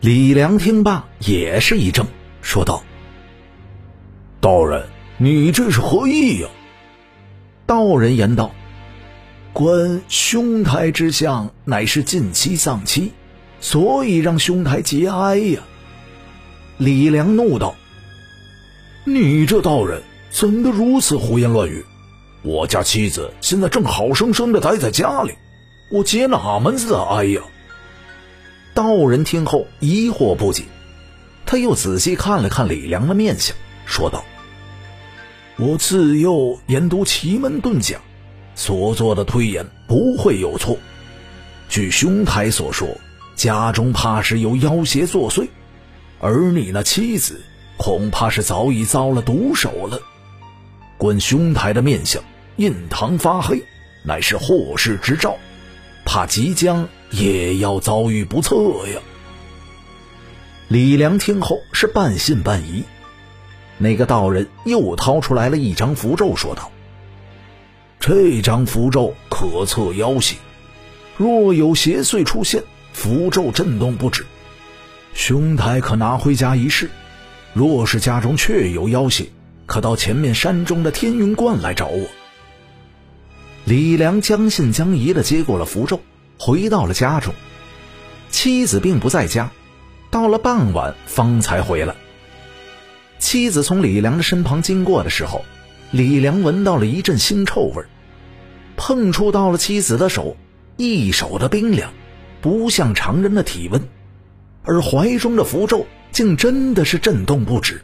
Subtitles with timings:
[0.00, 2.06] 李良听罢也是一怔，
[2.40, 2.82] 说道
[4.40, 4.86] ：“道人，
[5.18, 6.48] 你这是何意呀？”
[7.66, 8.50] 道人言道
[9.52, 13.12] ：“观兄台之相，乃是近期丧妻，
[13.60, 15.60] 所以让兄台节哀呀。”
[16.78, 17.74] 李良怒道
[19.04, 21.84] ：“你这道人怎的如此胡言乱语？
[22.40, 25.34] 我家妻子现在正好生生的待在家里，
[25.92, 27.42] 我节哪门子的哀呀？”
[28.80, 30.64] 道人听后疑惑不解，
[31.44, 34.24] 他又仔细看了看李良的面相，说道
[35.58, 37.98] ：“我自幼研读奇门遁甲，
[38.54, 40.78] 所做的推演不会有错。
[41.68, 42.88] 据兄台所说，
[43.36, 45.46] 家中怕是有妖邪作祟。”
[46.18, 47.38] 而你那妻子，
[47.76, 50.00] 恐怕是早已遭了毒手了。
[50.96, 52.22] 观兄台的面相，
[52.56, 53.62] 印堂发黑，
[54.04, 55.36] 乃是祸事之兆，
[56.06, 58.56] 怕即将也要遭遇不测
[58.88, 59.00] 呀。
[60.68, 62.84] 李良听后是半信半疑。
[63.78, 66.70] 那个道人又掏出来了一张符咒，说道
[67.98, 70.36] ：“这张符咒可测妖邪，
[71.16, 72.62] 若有邪祟出现，
[72.92, 74.26] 符咒震动不止。”
[75.12, 76.90] 兄台可拿回家一试，
[77.52, 79.30] 若是家中确有妖邪，
[79.66, 82.06] 可到前面山中的天云观来找我。
[83.64, 86.00] 李良将信将疑的接过了符咒，
[86.40, 87.34] 回到了家中。
[88.30, 89.50] 妻子并不在家，
[90.10, 91.94] 到了傍晚方才回来。
[93.18, 95.44] 妻子从李良的身旁经过的时候，
[95.90, 97.84] 李良闻到了一阵腥臭味
[98.78, 100.38] 碰触到了妻子的手，
[100.78, 101.92] 一手的冰凉，
[102.40, 103.82] 不像常人的体温。
[104.64, 107.82] 而怀中的符咒竟真的是震动不止。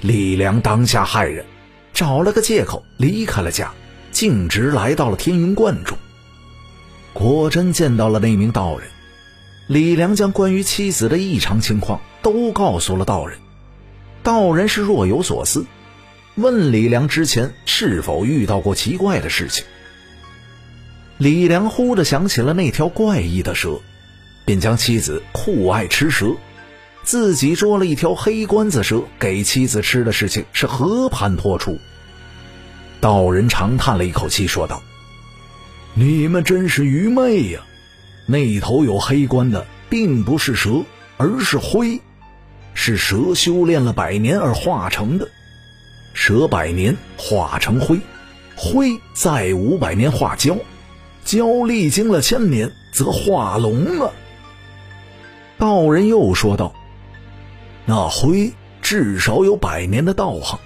[0.00, 1.44] 李良当下骇人，
[1.92, 3.72] 找了个借口离开了家，
[4.12, 5.98] 径直来到了天云观中。
[7.20, 8.88] 果真见到了那名道人。
[9.68, 13.38] 李良将关于妻子的异常情况都告诉了道人。
[14.22, 15.66] 道人是若有所思，
[16.34, 19.64] 问李良之前是否遇到过奇怪的事情。
[21.18, 23.78] 李良忽地想起了那条怪异的蛇。
[24.46, 26.34] 便将妻子酷爱吃蛇，
[27.04, 31.78] 自己捉了一条黑关子蛇给妻子吃的事情是和盘托出。
[33.00, 34.82] 道人长叹了一口气，说道
[35.94, 37.60] ：“你们真是愚昧呀！
[38.26, 40.84] 那头有黑关的并不是蛇，
[41.16, 42.00] 而是灰，
[42.74, 45.28] 是蛇修炼了百年而化成的。
[46.14, 47.98] 蛇百年化成灰，
[48.56, 50.58] 灰再五百年化蛟，
[51.24, 54.12] 蛟历经了千年则化龙了。”
[55.58, 56.72] 道人又说道
[57.84, 60.58] ：“那灰至少有百年的道行，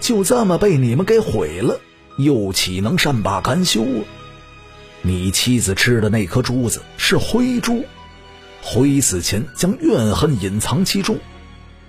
[0.00, 1.78] 就这么被你们给毁了，
[2.18, 4.02] 又岂能善罢甘休啊？
[5.02, 7.84] 你妻子吃的那颗珠子是灰珠，
[8.62, 11.18] 灰死前将怨恨隐藏其中，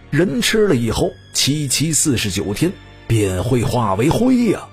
[0.10, 2.74] 人吃了以后，七七四十九天
[3.08, 4.68] 便会化为灰呀。”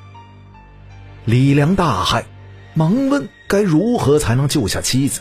[1.26, 2.24] 李良大骇，
[2.72, 5.20] 忙问：“该如何才能救下妻子？”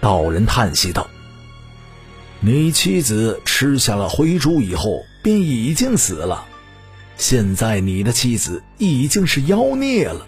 [0.00, 1.06] 道人叹息道。
[2.40, 6.46] 你妻子吃下了灰珠以后，便已经死了。
[7.16, 10.26] 现在你的妻子已经是妖孽了，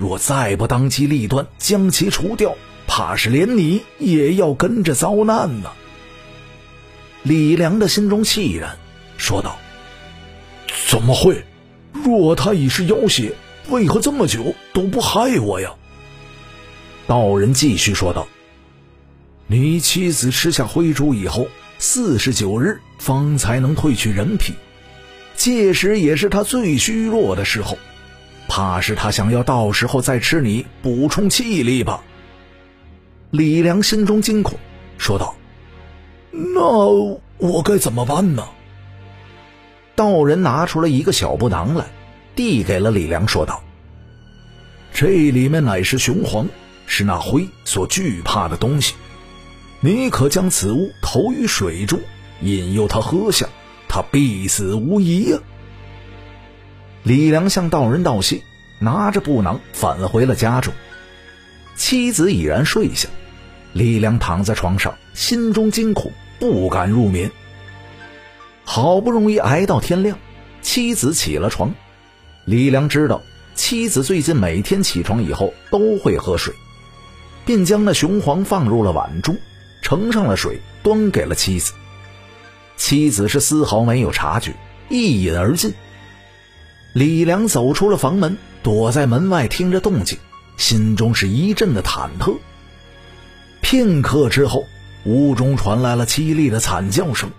[0.00, 2.56] 若再不当机立断将其除掉，
[2.86, 5.70] 怕是连你也要跟着遭难呢。
[7.22, 8.78] 李良的心中气然，
[9.18, 9.58] 说道
[10.88, 11.44] ：“怎么会？
[11.92, 13.34] 若他已是妖邪，
[13.68, 15.74] 为何这么久都不害我呀？”
[17.06, 18.26] 道人继续说道。
[19.46, 21.46] 你妻子吃下灰珠以后，
[21.78, 24.54] 四十九日方才能褪去人皮，
[25.36, 27.76] 届时也是他最虚弱的时候，
[28.50, 32.02] 怕是他想要到时候再吃你补充气力吧。
[33.30, 34.58] 李良心中惊恐，
[34.98, 35.36] 说道
[36.32, 36.60] ：“那
[37.38, 38.48] 我该怎么办呢？”
[39.94, 41.86] 道人拿出了一个小布囊来，
[42.34, 43.62] 递给了李良，说道
[44.92, 46.48] ：“这里面乃是雄黄，
[46.86, 48.94] 是那灰所惧怕的东西。”
[49.82, 52.00] 你可将此物投于水中，
[52.42, 53.48] 引诱他喝下，
[53.88, 55.38] 他必死无疑呀！
[57.02, 58.42] 李良向道人道谢，
[58.78, 60.72] 拿着布囊返回了家中。
[61.74, 63.08] 妻子已然睡下，
[63.72, 67.30] 李良躺在床上，心中惊恐，不敢入眠。
[68.64, 70.18] 好不容易挨到天亮，
[70.60, 71.74] 妻子起了床。
[72.44, 73.22] 李良知道
[73.54, 76.54] 妻子最近每天起床以后都会喝水，
[77.46, 79.36] 便将那雄黄放入了碗中。
[79.80, 81.72] 盛上了水，端给了妻子。
[82.76, 84.54] 妻子是丝毫没有察觉，
[84.88, 85.74] 一饮而尽。
[86.92, 90.18] 李良走出了房门，躲在门外听着动静，
[90.56, 92.36] 心中是一阵的忐忑。
[93.60, 94.64] 片刻之后，
[95.04, 97.30] 屋中传来了凄厉的惨叫声，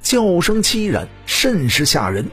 [0.00, 2.30] 叫声凄然，甚是吓人。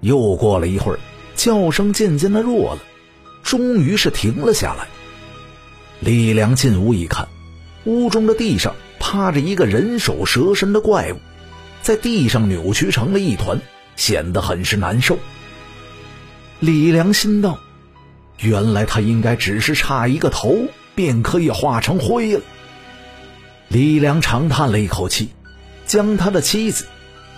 [0.00, 0.98] 又过了一会儿，
[1.36, 2.82] 叫声渐渐的弱了，
[3.44, 4.88] 终于是停了下来。
[6.00, 7.28] 李良进屋一看，
[7.84, 11.20] 屋中的地上趴着一个人首蛇身的怪物，
[11.80, 13.60] 在地上扭曲成了一团，
[13.94, 15.16] 显得很是难受。
[16.64, 17.58] 李良心道
[18.40, 20.56] ：“原来他应该只是差一个头，
[20.94, 22.40] 便可以化成灰了。”
[23.68, 25.28] 李良长叹了一口气，
[25.84, 26.86] 将他的妻子，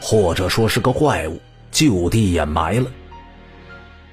[0.00, 1.40] 或者说是个怪物，
[1.72, 2.88] 就地掩埋了。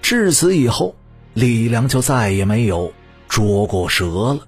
[0.01, 0.95] 至此以后，
[1.36, 2.92] 李良就再也没有
[3.30, 4.39] 捉过蛇了。